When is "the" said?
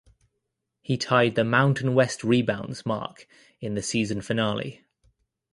1.35-1.43, 3.75-3.83